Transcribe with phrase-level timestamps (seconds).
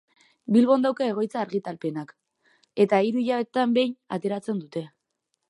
[0.53, 2.15] Bilbon dauka egoitza argitalpenak,
[2.87, 4.87] eta hiru hilabetean behin ateratzen dute.